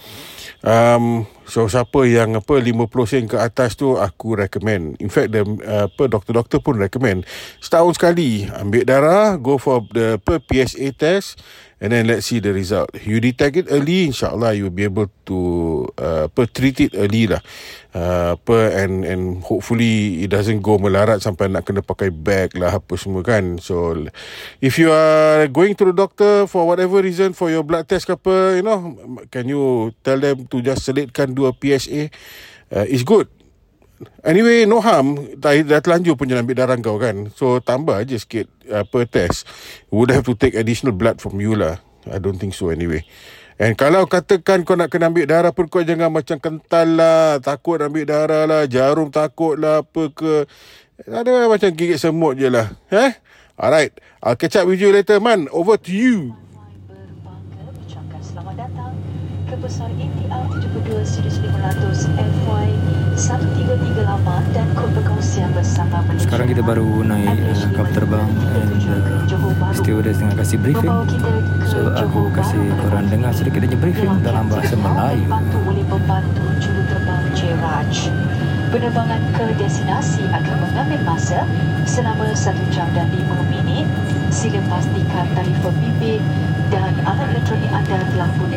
Um, 0.64 1.28
so 1.48 1.68
siapa 1.68 2.06
yang 2.08 2.40
apa 2.40 2.60
50 2.60 3.10
sen 3.10 3.24
ke 3.28 3.38
atas 3.40 3.76
tu 3.76 3.96
aku 4.00 4.36
recommend. 4.40 5.00
In 5.04 5.12
fact 5.12 5.36
the 5.36 5.44
uh, 5.44 5.92
apa 5.92 6.08
doktor-doktor 6.08 6.64
pun 6.64 6.80
recommend 6.80 7.28
setahun 7.60 8.00
sekali 8.00 8.48
ambil 8.52 8.84
darah 8.84 9.36
go 9.40 9.60
for 9.60 9.84
the 9.92 10.20
apa, 10.20 10.40
PSA 10.44 10.88
test 10.96 11.40
and 11.84 11.92
then 11.92 12.08
let's 12.08 12.32
see 12.32 12.40
the 12.40 12.56
result. 12.56 12.88
You 13.04 13.20
detect 13.20 13.60
it 13.60 13.68
early, 13.68 14.08
insyaAllah 14.08 14.56
you 14.56 14.72
will 14.72 14.78
be 14.80 14.88
able 14.88 15.12
to 15.28 15.40
uh, 16.00 16.32
apa, 16.32 16.48
treat 16.48 16.80
it 16.80 16.96
early 16.96 17.28
lah. 17.28 17.44
Uh, 17.94 18.40
apa, 18.40 18.72
and 18.80 19.04
and 19.04 19.44
hopefully 19.44 20.24
it 20.24 20.32
doesn't 20.32 20.64
go 20.64 20.80
melarat 20.80 21.20
sampai 21.20 21.52
nak 21.52 21.68
kena 21.68 21.84
pakai 21.84 22.10
bag 22.10 22.56
lah 22.56 22.80
apa 22.80 22.96
semua 22.96 23.20
kan. 23.22 23.60
So 23.60 24.00
if 24.64 24.80
you 24.80 24.96
are 24.96 25.52
going 25.52 25.76
to 25.76 25.92
the 25.92 25.96
doctor 25.96 26.48
for 26.48 26.64
whatever 26.64 27.04
reason 27.04 27.36
for 27.36 27.52
your 27.52 27.68
blood 27.68 27.92
test 27.92 28.08
ke 28.08 28.16
apa, 28.16 28.58
you 28.58 28.64
know, 28.64 28.96
can 29.28 29.52
you 29.52 29.92
tell 30.08 30.18
them 30.18 30.48
to 30.48 30.64
just 30.64 30.88
selitkan 30.88 31.33
dua 31.34 31.54
PSA? 31.54 32.14
Uh, 32.74 32.86
it's 32.90 33.06
good. 33.06 33.30
Anyway, 34.24 34.66
no 34.66 34.80
harm. 34.80 35.20
Dah, 35.38 35.56
dah 35.64 35.80
terlanjur 35.80 36.20
punya 36.20 36.40
ambil 36.40 36.58
darah 36.58 36.76
kau 36.80 37.00
kan. 37.00 37.32
So, 37.36 37.60
tambah 37.64 38.00
aja 38.00 38.16
sikit 38.20 38.50
apa 38.68 39.08
test. 39.08 39.48
Would 39.92 40.12
have 40.12 40.28
to 40.28 40.36
take 40.36 40.56
additional 40.56 40.96
blood 40.96 41.20
from 41.20 41.40
you 41.40 41.56
lah. 41.56 41.80
I 42.08 42.20
don't 42.20 42.36
think 42.36 42.52
so 42.52 42.68
anyway. 42.68 43.08
And 43.62 43.78
kalau 43.78 44.10
katakan 44.10 44.66
kau 44.66 44.74
nak 44.74 44.90
kena 44.90 45.14
ambil 45.14 45.30
darah 45.30 45.54
pun 45.54 45.70
kau 45.70 45.86
jangan 45.86 46.10
macam 46.10 46.42
kental 46.42 46.88
lah. 46.98 47.38
Takut 47.40 47.80
ambil 47.80 48.04
darah 48.04 48.44
lah. 48.50 48.66
Jarum 48.66 49.14
takut 49.14 49.56
lah 49.56 49.86
apa 49.86 50.04
ke. 50.12 50.50
Ada 51.06 51.48
macam 51.48 51.70
gigit 51.72 52.02
semut 52.02 52.36
je 52.36 52.50
lah. 52.50 52.74
Eh? 52.90 53.14
Alright. 53.56 53.94
I'll 54.26 54.36
catch 54.36 54.58
up 54.58 54.66
with 54.66 54.82
you 54.82 54.90
later 54.90 55.22
man. 55.22 55.48
Over 55.54 55.78
to 55.80 55.92
you. 55.94 56.34
berbangga 56.90 57.64
ucapkan 57.86 58.22
selamat 58.26 58.56
datang 58.68 58.92
ke 59.48 59.56
pesawat 59.60 59.92
ATR 60.00 60.46
72 60.62 61.04
Sirius 61.04 61.38
500 61.44 62.08
FY 62.16 62.68
1338 63.20 64.56
dan 64.56 64.68
kod 64.74 64.90
perkongsian 64.96 65.50
bersama 65.52 66.02
Malaysia. 66.08 66.26
Sekarang 66.26 66.48
kita 66.50 66.64
baru 66.64 67.04
naik 67.04 67.38
uh, 67.44 67.68
kapal 67.76 67.94
terbang 67.94 68.30
and 68.56 68.82
uh, 68.90 69.74
stewardess 69.76 70.18
tengah 70.18 70.36
kasih 70.40 70.58
briefing. 70.64 70.96
So 71.68 71.92
aku 71.94 72.32
kasih 72.34 72.62
korang 72.82 73.12
dengar 73.12 73.36
sedikit 73.36 73.68
aja 73.68 73.78
briefing 73.78 74.12
dalam 74.24 74.48
bahasa 74.48 74.76
Melayu. 74.80 75.28
Dibantu 75.28 75.58
oleh 75.68 75.86
pembantu 75.86 76.46
juruterbang 76.64 77.24
J-Raj. 77.36 77.94
Penerbangan 78.74 79.22
ke 79.38 79.46
destinasi 79.62 80.26
akan 80.34 80.56
mengambil 80.66 81.00
masa 81.06 81.46
selama 81.86 82.34
1 82.34 82.74
jam 82.74 82.90
dan 82.98 83.06
50 83.12 83.54
minit. 83.54 83.86
Sila 84.34 84.58
pastikan 84.66 85.30
telefon 85.38 85.78
bimbit 85.78 86.18
dan 86.74 86.90
alat 87.06 87.38
elektronik 87.38 87.70
anda 87.70 88.02
telah 88.10 88.30
pun. 88.34 88.50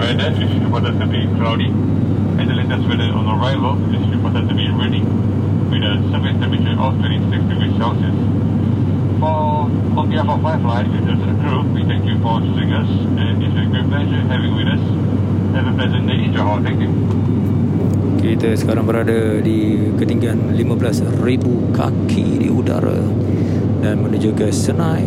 Weather 0.00 0.32
is 0.32 0.48
reported 0.64 0.96
to 0.96 1.06
be 1.12 1.28
cloudy, 1.36 1.68
and 1.68 2.48
the 2.48 2.56
latest 2.56 2.88
weather 2.88 3.12
on 3.12 3.28
arrival 3.36 3.76
is 3.92 4.00
reported 4.08 4.48
to 4.48 4.54
be 4.56 4.64
raining, 4.72 5.04
with 5.68 5.84
a 5.84 6.00
surface 6.08 6.40
temperature 6.40 6.72
of 6.80 6.96
26 7.04 7.28
degrees 7.52 7.76
Celsius. 7.76 8.16
For 9.20 9.68
on 9.68 10.08
behalf 10.08 10.24
of 10.24 10.40
flight 10.40 10.88
and 10.88 11.04
the 11.04 11.36
crew, 11.44 11.68
we 11.76 11.84
thank 11.84 12.08
you 12.08 12.16
for 12.24 12.40
choosing 12.40 12.72
us, 12.72 12.88
and 13.20 13.44
it's 13.44 13.52
a 13.60 13.64
great 13.68 13.84
pleasure 13.92 14.24
having 14.24 14.56
with 14.56 14.72
us. 14.72 14.80
Have 15.52 15.68
a 15.68 15.74
pleasant 15.76 16.08
day 16.08 16.24
in 16.24 16.32
Johor. 16.32 16.64
Thank 16.64 16.80
you. 16.80 16.90
Kita 18.24 18.56
sekarang 18.56 18.88
berada 18.88 19.44
di 19.44 19.84
ketinggian 20.00 20.56
15,000 20.56 21.76
kaki 21.76 22.40
di 22.40 22.48
udara 22.48 22.96
dan 23.84 24.00
menuju 24.00 24.32
ke 24.32 24.48
Senai. 24.48 25.04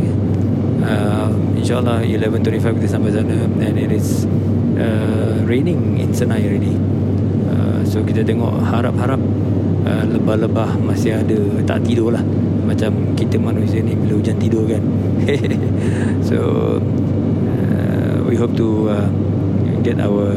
Uh, 0.86 1.34
InsyaAllah 1.58 2.06
11.25 2.06 2.78
kita 2.78 2.88
sampai 3.00 3.10
sana 3.10 3.50
and 3.58 3.76
it 3.80 3.90
is 3.90 4.30
uh, 4.78 5.44
raining 5.46 6.00
in 6.00 6.10
Senai 6.14 6.42
already. 6.46 6.76
Uh, 7.50 7.82
so 7.86 8.02
kita 8.02 8.26
tengok 8.26 8.62
harap-harap 8.64 9.20
uh, 9.86 10.06
lebah-lebah 10.10 10.80
masih 10.82 11.20
ada 11.20 11.38
tak 11.68 11.86
tidur 11.86 12.14
lah. 12.14 12.24
Macam 12.64 13.14
kita 13.14 13.38
manusia 13.38 13.84
ni 13.84 13.94
bila 13.94 14.18
hujan 14.18 14.38
tidur 14.40 14.66
kan. 14.66 14.84
so 16.30 16.38
uh, 17.48 18.16
we 18.26 18.34
hope 18.40 18.56
to 18.56 18.90
uh, 18.90 19.08
get 19.84 20.00
our 20.00 20.32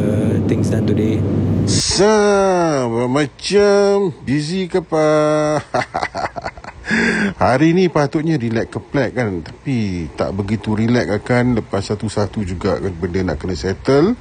things 0.50 0.69
done 0.69 0.85
today. 0.85 1.23
Sama 1.66 3.11
macam 3.11 4.14
busy 4.23 4.71
ke 4.71 4.83
apa? 4.83 5.07
Hari 7.36 7.76
ni 7.76 7.92
patutnya 7.92 8.40
relax 8.40 8.72
ke 8.72 8.80
plek 8.80 9.10
kan. 9.16 9.44
Tapi 9.44 10.08
tak 10.16 10.32
begitu 10.32 10.72
relax 10.72 11.06
kan 11.22 11.52
Lepas 11.52 11.92
satu-satu 11.92 12.42
juga 12.42 12.80
kan 12.80 12.92
benda 12.96 13.32
nak 13.32 13.36
kena 13.40 13.54
settle. 13.54 14.16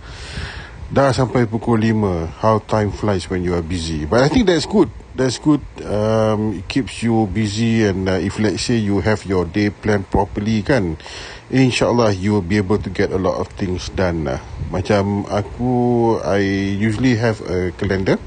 Dah 0.85 1.09
sampai 1.09 1.49
pukul 1.49 1.81
5 1.81 2.45
How 2.45 2.61
time 2.61 2.93
flies 2.93 3.25
when 3.25 3.41
you 3.41 3.57
are 3.57 3.65
busy. 3.65 4.05
But 4.05 4.21
I 4.21 4.29
think 4.29 4.45
that's 4.45 4.69
good. 4.69 4.91
That's 5.15 5.41
good 5.41 5.63
um, 5.81 6.59
It 6.59 6.67
keeps 6.67 7.01
you 7.01 7.25
busy 7.31 7.87
And 7.87 8.05
uh, 8.05 8.19
if 8.21 8.37
let's 8.37 8.61
say 8.67 8.77
you 8.77 9.01
have 9.01 9.23
your 9.25 9.47
day 9.47 9.71
planned 9.71 10.11
properly 10.11 10.61
kan 10.61 10.99
InsyaAllah 11.45 12.17
you 12.17 12.37
will 12.37 12.45
be 12.45 12.57
able 12.57 12.81
to 12.81 12.89
get 12.89 13.13
a 13.13 13.21
lot 13.21 13.37
of 13.37 13.47
things 13.55 13.89
done 13.93 14.27
lah. 14.27 14.41
Macam 14.69 15.25
aku 15.29 16.17
I 16.21 16.43
usually 16.77 17.15
have 17.17 17.41
a 17.47 17.71
calendar 17.79 18.19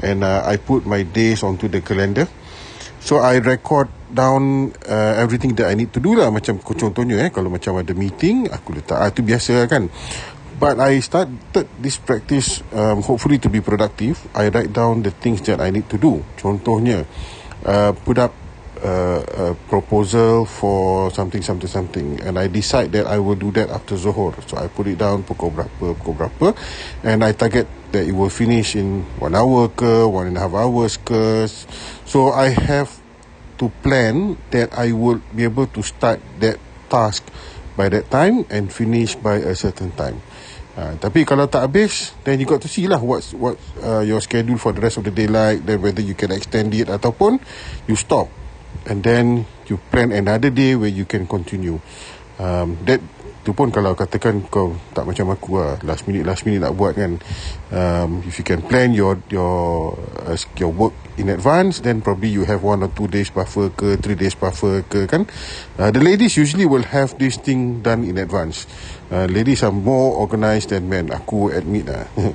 And 0.00 0.24
uh, 0.24 0.46
I 0.46 0.56
put 0.56 0.88
my 0.88 1.04
days 1.04 1.44
onto 1.44 1.68
the 1.68 1.84
calendar 1.84 2.30
So 3.02 3.18
I 3.18 3.42
record 3.42 3.90
down 4.14 4.70
uh, 4.86 5.18
everything 5.18 5.58
that 5.58 5.66
I 5.66 5.74
need 5.74 5.90
to 5.90 6.00
do 6.00 6.14
lah. 6.14 6.30
Macam 6.30 6.62
contohnya 6.62 7.18
eh 7.18 7.34
Kalau 7.34 7.50
macam 7.50 7.74
ada 7.82 7.90
meeting 7.98 8.46
Aku 8.46 8.78
letak. 8.78 9.02
Ah, 9.02 9.10
Itu 9.10 9.26
biasa 9.26 9.66
kan. 9.66 9.90
But 10.62 10.78
I 10.78 11.02
started 11.02 11.66
this 11.82 11.98
practice 11.98 12.62
um, 12.70 13.02
Hopefully 13.02 13.42
to 13.42 13.50
be 13.50 13.58
productive. 13.58 14.22
I 14.38 14.54
write 14.54 14.70
down 14.70 15.02
the 15.02 15.10
things 15.10 15.42
that 15.50 15.58
I 15.58 15.74
need 15.74 15.90
to 15.90 15.98
do. 15.98 16.22
Contohnya 16.38 17.02
uh, 17.66 17.90
Put 18.06 18.22
up 18.22 18.30
uh, 18.82 19.50
a 19.50 19.54
proposal 19.66 20.44
for 20.44 21.10
something 21.10 21.42
something 21.42 21.70
something. 21.70 22.22
And 22.22 22.38
I 22.38 22.46
decide 22.46 22.92
that 22.92 23.10
I 23.10 23.18
will 23.18 23.38
do 23.38 23.50
that 23.58 23.70
after 23.70 23.94
Zohor 23.94 24.34
so 24.46 24.58
I 24.58 24.66
put 24.70 24.86
it 24.86 24.98
down 24.98 25.22
pukul 25.22 25.54
berapa 25.54 25.94
pukul 25.98 26.14
berapa. 26.18 26.46
And 27.02 27.22
I 27.26 27.34
target 27.34 27.66
that 27.92 28.08
it 28.08 28.12
will 28.12 28.32
finish 28.32 28.74
in 28.74 29.04
one 29.20 29.36
hour 29.36 29.68
ke 29.68 30.08
one 30.08 30.32
and 30.32 30.36
a 30.36 30.48
half 30.48 30.56
hours 30.56 30.96
ke. 30.96 31.46
So 32.08 32.32
I 32.32 32.50
have 32.52 32.90
to 33.60 33.70
plan 33.84 34.40
that 34.50 34.74
I 34.74 34.90
would 34.92 35.22
be 35.36 35.44
able 35.44 35.68
to 35.76 35.80
start 35.84 36.18
that 36.40 36.58
task 36.90 37.22
by 37.76 37.88
that 37.88 38.10
time 38.10 38.44
and 38.50 38.72
finish 38.72 39.14
by 39.14 39.40
a 39.40 39.54
certain 39.54 39.92
time. 39.94 40.20
Uh, 40.72 40.96
tapi 40.96 41.28
kalau 41.28 41.52
tak 41.52 41.68
habis 41.68 42.16
Then 42.24 42.40
you 42.40 42.48
got 42.48 42.64
to 42.64 42.70
see 42.70 42.88
lah 42.88 42.96
What's 42.96 43.36
what 43.36 43.60
uh, 43.84 44.00
your 44.00 44.24
schedule 44.24 44.56
for 44.56 44.72
the 44.72 44.80
rest 44.80 44.96
of 44.96 45.04
the 45.04 45.12
day 45.12 45.28
like 45.28 45.68
Then 45.68 45.84
whether 45.84 46.00
you 46.00 46.16
can 46.16 46.32
extend 46.32 46.72
it 46.72 46.88
Ataupun 46.88 47.44
You 47.84 47.92
stop. 47.92 48.32
And 48.88 49.04
then 49.04 49.44
You 49.68 49.76
plan 49.92 50.16
another 50.16 50.48
day 50.48 50.72
Where 50.72 50.88
you 50.88 51.04
can 51.04 51.28
continue. 51.28 51.76
Um, 52.40 52.80
That 52.88 53.04
Tu 53.42 53.50
pun 53.50 53.74
kalau 53.74 53.98
katakan 53.98 54.46
kau 54.46 54.78
tak 54.94 55.02
macam 55.02 55.34
aku 55.34 55.58
lah 55.58 55.74
Last 55.82 56.06
minute 56.06 56.22
last 56.22 56.46
minute 56.46 56.62
nak 56.62 56.78
buat 56.78 56.94
kan 56.94 57.18
um, 57.74 58.22
If 58.22 58.38
you 58.38 58.46
can 58.46 58.62
plan 58.62 58.94
your 58.94 59.18
your 59.34 59.98
uh, 60.22 60.38
your 60.54 60.70
work 60.70 60.94
in 61.18 61.26
advance 61.26 61.82
Then 61.82 62.06
probably 62.06 62.30
you 62.30 62.46
have 62.46 62.62
one 62.62 62.86
or 62.86 62.90
two 62.94 63.10
days 63.10 63.34
buffer 63.34 63.74
ke 63.74 63.98
Three 63.98 64.14
days 64.14 64.38
buffer 64.38 64.86
ke 64.86 65.10
kan? 65.10 65.26
Uh, 65.74 65.90
The 65.90 65.98
ladies 65.98 66.38
usually 66.38 66.70
will 66.70 66.86
have 66.94 67.18
this 67.18 67.34
thing 67.34 67.82
done 67.82 68.06
in 68.06 68.14
advance. 68.14 68.70
Uh, 69.10 69.26
Ladies 69.26 69.66
are 69.66 69.74
more 69.74 70.22
organised 70.22 70.70
than 70.70 70.86
men 70.86 71.10
Aku 71.10 71.50
admit 71.50 71.90
lah. 71.90 72.06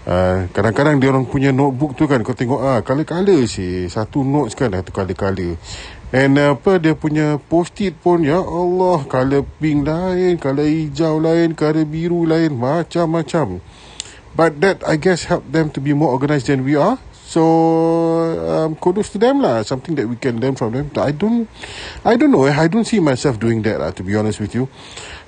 Uh, 0.00 0.48
Kadang-kadang 0.56 0.96
dia 0.96 1.12
orang 1.12 1.28
punya 1.28 1.52
notebook 1.52 1.92
tu 1.92 2.08
kan 2.08 2.24
Kau 2.24 2.32
tengok 2.32 2.64
ah 2.64 2.80
Color-color 2.80 3.44
sih. 3.44 3.84
Satu 3.86 4.24
notes 4.24 4.56
kan 4.56 4.72
Satu 4.72 4.96
color-color 4.96 5.60
And 6.10 6.34
apa 6.42 6.82
dia 6.82 6.98
punya 6.98 7.38
post-it 7.38 7.94
pun 8.02 8.26
ya 8.26 8.42
Allah 8.42 9.06
color 9.06 9.46
pink 9.62 9.86
lain, 9.86 10.42
color 10.42 10.66
hijau 10.66 11.22
lain, 11.22 11.54
color 11.54 11.86
biru 11.86 12.26
lain, 12.26 12.50
macam-macam. 12.58 13.62
But 14.34 14.58
that 14.58 14.82
I 14.82 14.98
guess 14.98 15.30
help 15.30 15.46
them 15.54 15.70
to 15.70 15.78
be 15.78 15.94
more 15.94 16.10
organised 16.10 16.50
than 16.50 16.66
we 16.66 16.74
are. 16.74 16.98
So 17.30 17.46
um, 18.42 18.74
kudos 18.74 19.14
to 19.14 19.22
them 19.22 19.38
lah. 19.38 19.62
Something 19.62 19.94
that 20.02 20.10
we 20.10 20.18
can 20.18 20.42
learn 20.42 20.58
from 20.58 20.74
them. 20.74 20.90
I 20.98 21.14
don't, 21.14 21.46
I 22.02 22.18
don't 22.18 22.34
know. 22.34 22.42
I 22.42 22.66
don't 22.66 22.86
see 22.86 22.98
myself 22.98 23.38
doing 23.38 23.62
that 23.70 23.78
lah. 23.78 23.94
To 23.94 24.02
be 24.02 24.18
honest 24.18 24.42
with 24.42 24.50
you. 24.50 24.66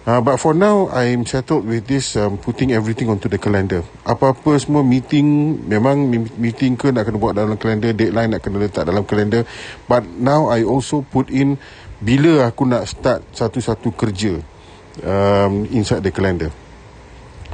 Uh, 0.03 0.19
but 0.19 0.35
for 0.43 0.51
now, 0.51 0.91
I'm 0.91 1.23
settled 1.23 1.63
with 1.63 1.87
this 1.87 2.19
um, 2.19 2.35
putting 2.35 2.75
everything 2.75 3.07
onto 3.07 3.31
the 3.31 3.39
calendar. 3.39 3.87
Apa-apa 4.03 4.59
semua 4.59 4.83
meeting, 4.83 5.63
memang 5.71 6.11
meeting 6.43 6.75
ke 6.75 6.91
nak 6.91 7.07
kena 7.07 7.23
buat 7.23 7.39
dalam 7.39 7.55
calendar, 7.55 7.95
deadline 7.95 8.35
nak 8.35 8.43
kena 8.43 8.67
letak 8.67 8.83
dalam 8.83 9.07
calendar. 9.07 9.47
But 9.87 10.03
now 10.19 10.51
I 10.51 10.67
also 10.67 11.07
put 11.07 11.31
in 11.31 11.55
bila 12.03 12.51
aku 12.51 12.67
nak 12.67 12.91
start 12.91 13.23
satu-satu 13.31 13.95
kerja 13.95 14.43
um, 15.07 15.71
inside 15.71 16.03
the 16.03 16.11
calendar. 16.11 16.51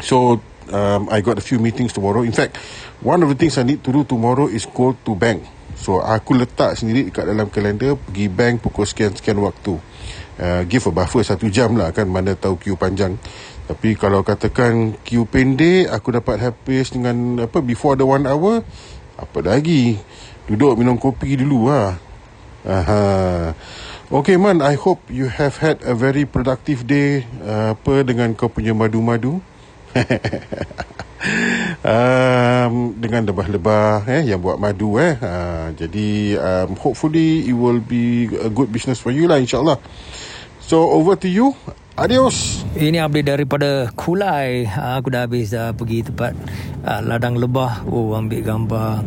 So 0.01 0.41
um, 0.73 1.13
I 1.13 1.21
got 1.21 1.37
a 1.37 1.45
few 1.45 1.61
meetings 1.61 1.93
tomorrow. 1.93 2.25
In 2.25 2.33
fact, 2.33 2.57
one 3.05 3.21
of 3.21 3.29
the 3.29 3.37
things 3.37 3.61
I 3.61 3.65
need 3.69 3.85
to 3.85 3.93
do 3.93 4.09
tomorrow 4.09 4.49
is 4.49 4.65
go 4.65 4.97
to 5.05 5.13
bank. 5.13 5.45
So 5.79 6.03
aku 6.03 6.35
letak 6.35 6.75
sendiri 6.75 7.09
dekat 7.09 7.31
dalam 7.31 7.47
kalender 7.49 7.95
pergi 7.95 8.27
bank 8.27 8.67
pukul 8.67 8.83
sekian-sekian 8.83 9.39
waktu. 9.39 9.79
Uh, 10.39 10.63
give 10.71 10.87
a 10.87 10.93
buffer 10.95 11.23
satu 11.23 11.51
jam 11.51 11.75
lah 11.75 11.91
kan 11.95 12.11
mana 12.11 12.35
tahu 12.35 12.59
queue 12.59 12.75
panjang. 12.75 13.15
Tapi 13.71 13.95
kalau 13.95 14.27
katakan 14.27 14.99
queue 15.07 15.29
pendek 15.29 15.87
aku 15.91 16.19
dapat 16.19 16.43
habis 16.43 16.91
dengan 16.91 17.47
apa 17.47 17.63
before 17.63 17.95
the 17.95 18.07
one 18.07 18.27
hour 18.27 18.67
apa 19.19 19.39
lagi 19.43 19.99
duduk 20.51 20.75
minum 20.75 20.99
kopi 20.99 21.39
dulu 21.39 21.71
lah. 21.71 21.95
Aha. 22.67 23.55
Okay 24.09 24.41
man, 24.41 24.65
I 24.65 24.75
hope 24.75 25.05
you 25.13 25.29
have 25.29 25.61
had 25.61 25.85
a 25.85 25.93
very 25.93 26.25
productive 26.25 26.89
day 26.89 27.29
uh, 27.45 27.77
apa 27.77 28.03
dengan 28.03 28.33
kau 28.33 28.49
punya 28.49 28.73
madu-madu. 28.73 29.45
um, 31.83 32.95
dengan 32.99 33.27
lebah-lebah 33.27 34.07
eh 34.07 34.23
yang 34.31 34.41
buat 34.43 34.57
madu 34.57 34.99
eh. 35.03 35.19
Uh, 35.19 35.75
jadi 35.75 36.39
um, 36.39 36.79
hopefully 36.79 37.47
it 37.47 37.57
will 37.57 37.83
be 37.83 38.31
a 38.39 38.51
good 38.51 38.71
business 38.71 39.03
for 39.03 39.11
you 39.11 39.27
lah 39.27 39.39
insyaallah. 39.43 39.79
So 40.63 40.93
over 40.93 41.17
to 41.17 41.29
you. 41.29 41.57
Adios. 41.99 42.63
Ini 42.79 43.03
update 43.03 43.27
daripada 43.27 43.91
Kulai. 43.99 44.71
Aku 44.71 45.11
dah 45.11 45.27
habis 45.27 45.51
dah 45.51 45.75
pergi 45.75 46.07
tempat 46.07 46.31
uh, 46.87 47.03
ladang 47.03 47.35
lebah. 47.35 47.83
Oh, 47.91 48.15
ambil 48.15 48.39
gambar. 48.39 49.03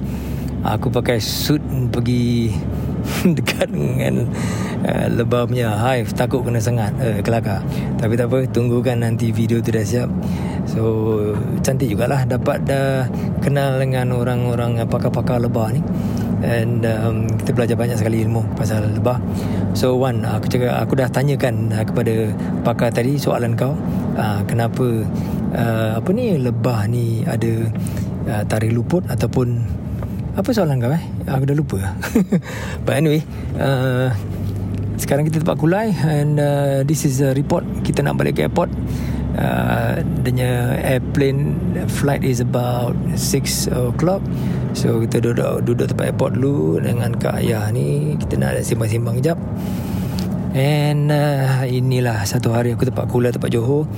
Aku 0.68 0.92
pakai 0.92 1.24
suit 1.24 1.64
pergi 1.88 2.52
dekat 3.40 3.72
dengan 3.72 4.28
uh, 4.84 5.08
lebah 5.08 5.48
punya 5.48 5.72
hive. 5.72 6.12
Takut 6.12 6.44
kena 6.44 6.60
sengat. 6.60 6.92
Uh, 7.00 7.24
kelakar. 7.24 7.64
Tapi 7.96 8.20
tak 8.20 8.28
apa. 8.28 8.44
Tunggukan 8.52 9.00
nanti 9.00 9.32
video 9.32 9.64
tu 9.64 9.72
dah 9.72 9.88
siap. 9.88 10.12
So, 10.72 10.82
cantik 11.60 11.92
jugalah 11.92 12.24
dapat 12.24 12.64
dah 12.64 13.04
kenal 13.44 13.76
dengan 13.76 14.16
orang-orang 14.16 14.80
pakar-pakar 14.88 15.44
lebah 15.44 15.76
ni. 15.76 15.84
And 16.42 16.82
um, 16.90 17.30
kita 17.38 17.54
belajar 17.54 17.76
banyak 17.78 18.02
sekali 18.02 18.26
ilmu 18.26 18.58
pasal 18.58 18.98
lebah. 18.98 19.22
So 19.78 19.94
Wan, 20.02 20.26
aku 20.26 20.50
cakap 20.50 20.74
aku 20.74 20.98
dah 20.98 21.06
tanyakan 21.06 21.70
uh, 21.70 21.86
kepada 21.86 22.34
pakar 22.66 22.90
tadi 22.90 23.16
soalan 23.22 23.54
kau, 23.54 23.78
uh, 24.18 24.42
kenapa 24.50 25.06
uh, 25.54 26.02
apa 26.02 26.10
ni 26.12 26.42
lebah 26.42 26.90
ni 26.90 27.22
ada 27.30 27.70
uh, 28.26 28.44
tarik 28.50 28.74
luput 28.74 29.06
ataupun 29.06 29.62
apa 30.34 30.50
soalan 30.50 30.82
kau 30.82 30.90
eh? 30.90 31.04
Aku 31.30 31.46
dah 31.46 31.54
lupa. 31.54 31.94
But 32.90 32.98
anyway, 32.98 33.22
uh, 33.62 34.10
sekarang 34.98 35.30
kita 35.30 35.46
tempat 35.46 35.62
Kulai 35.62 35.94
and 36.04 36.42
uh, 36.42 36.82
this 36.82 37.06
is 37.06 37.22
a 37.22 37.38
report 37.38 37.64
kita 37.86 38.02
nak 38.02 38.18
balik 38.18 38.42
ke 38.42 38.50
airport. 38.50 38.74
Uh, 39.42 40.06
Danya 40.22 40.78
airplane 40.86 41.58
flight 41.90 42.22
is 42.22 42.38
about 42.46 42.94
6 43.18 43.74
o'clock. 43.74 44.22
So 44.78 45.02
kita 45.02 45.18
duduk 45.18 45.66
duduk 45.66 45.90
tempat 45.92 46.14
airport 46.14 46.38
dulu 46.38 46.78
Dengan 46.78 47.18
Kak 47.18 47.42
Ayah 47.42 47.74
ni. 47.74 48.14
Kita 48.22 48.38
nak 48.38 48.62
simbang-simbang 48.62 49.18
kejap. 49.18 49.38
And 50.54 51.10
uh, 51.10 51.66
inilah 51.66 52.28
satu 52.28 52.54
hari 52.54 52.78
aku 52.78 52.86
tempat 52.86 53.10
kuliah 53.10 53.34
tempat 53.34 53.50
Johor. 53.50 53.90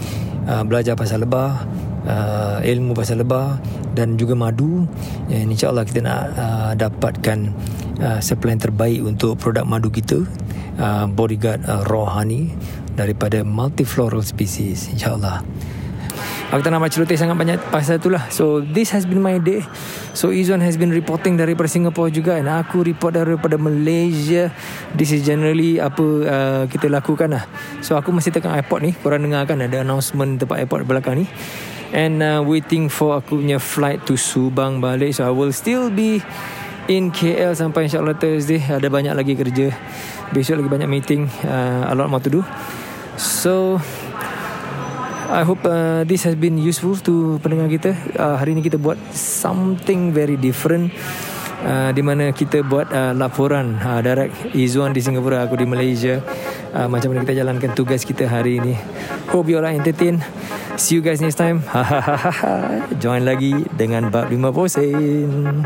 Uh, 0.48 0.64
Belajar 0.64 0.96
pasal 0.96 1.24
lebah 1.24 1.68
uh, 2.04 2.60
Ilmu 2.60 2.92
pasal 2.96 3.24
lebah 3.24 3.60
Dan 3.92 4.16
juga 4.16 4.40
madu. 4.40 4.88
And 5.28 5.52
insyaAllah 5.52 5.84
kita 5.84 6.00
nak 6.08 6.22
uh, 6.40 6.72
dapatkan 6.80 7.40
uh, 8.00 8.20
Supply 8.24 8.56
terbaik 8.56 9.04
untuk 9.04 9.36
produk 9.44 9.68
madu 9.68 9.92
kita 9.92 10.24
uh, 10.80 11.06
Bodyguard 11.12 11.68
uh, 11.68 11.84
Honey 11.84 12.56
Daripada 12.94 13.42
multifloral 13.42 14.22
species 14.22 14.94
InsyaAllah. 14.94 15.42
Aku 16.54 16.62
tak 16.62 16.70
nak 16.70 16.86
baca 16.86 16.94
cerita 16.94 17.18
sangat 17.18 17.34
banyak 17.34 17.58
pasal 17.74 17.98
tu 17.98 18.14
lah 18.14 18.30
So 18.30 18.62
this 18.62 18.94
has 18.94 19.10
been 19.10 19.26
my 19.26 19.42
day. 19.42 19.66
So 20.14 20.30
Izwan 20.30 20.62
has 20.62 20.78
been 20.78 20.94
reporting 20.94 21.34
daripada 21.34 21.66
Singapore 21.66 22.14
juga 22.14 22.38
Dan 22.38 22.46
aku 22.46 22.86
report 22.86 23.18
daripada 23.18 23.58
Malaysia. 23.58 24.54
This 24.94 25.18
is 25.18 25.26
generally 25.26 25.82
apa 25.82 26.06
uh, 26.06 26.64
kita 26.70 26.94
lakukan 26.94 27.34
lah. 27.34 27.50
So 27.82 27.98
aku 27.98 28.14
masih 28.14 28.30
tekan 28.30 28.54
airport 28.54 28.86
ni. 28.86 28.94
Korang 28.94 29.26
dengar 29.26 29.50
kan 29.50 29.66
ada 29.66 29.82
announcement 29.82 30.38
tempat 30.38 30.62
airport 30.62 30.86
belakang 30.86 31.26
ni. 31.26 31.28
And 31.90 32.22
uh, 32.22 32.46
waiting 32.46 32.86
for 32.86 33.18
aku 33.18 33.42
punya 33.42 33.58
flight 33.58 34.06
to 34.06 34.13
Subang 34.13 34.78
balik. 34.78 35.17
So 35.17 35.26
I 35.26 35.34
will 35.34 35.58
still 35.58 35.89
be 35.89 36.22
in 36.86 37.10
KL 37.10 37.58
sampai 37.58 37.89
insyaAllah 37.89 38.22
Thursday. 38.22 38.62
Ada 38.62 38.94
banyak 38.94 39.17
lagi 39.17 39.34
kerja. 39.34 39.74
Besok 40.30 40.62
lagi 40.62 40.70
banyak 40.70 40.89
meeting 40.89 41.30
uh, 41.46 41.89
A 41.89 41.94
lot 41.98 42.13
more 42.13 42.22
to 42.22 42.30
do 42.30 42.46
So 43.24 43.80
I 45.32 45.48
hope 45.48 45.64
uh, 45.64 46.04
this 46.04 46.28
has 46.28 46.36
been 46.36 46.60
useful 46.60 47.00
to 47.08 47.40
pendengar 47.40 47.72
kita. 47.72 47.96
Uh, 48.20 48.36
hari 48.36 48.52
ini 48.52 48.60
kita 48.60 48.76
buat 48.76 49.00
something 49.16 50.12
very 50.12 50.36
different. 50.36 50.92
Uh, 51.64 51.96
di 51.96 52.04
mana 52.04 52.36
kita 52.36 52.60
buat 52.68 52.92
uh, 52.92 53.16
laporan. 53.16 53.80
Uh, 53.80 54.04
direct 54.04 54.36
Izzuan 54.52 54.92
di 54.92 55.00
Singapura 55.00 55.48
aku 55.48 55.56
di 55.56 55.64
Malaysia. 55.64 56.20
Uh, 56.76 56.92
macam 56.92 57.16
mana 57.16 57.24
kita 57.24 57.40
jalankan 57.40 57.72
tugas 57.72 58.04
kita 58.04 58.28
hari 58.28 58.60
ini. 58.60 58.76
Hope 59.32 59.48
you 59.48 59.56
all 59.56 59.64
are 59.64 59.72
entertained. 59.72 60.20
See 60.76 61.00
you 61.00 61.02
guys 61.02 61.24
next 61.24 61.40
time. 61.40 61.64
Join 63.04 63.24
lagi 63.24 63.56
dengan 63.80 64.12
bab 64.12 64.28
50 64.28 64.68
sen 64.68 65.64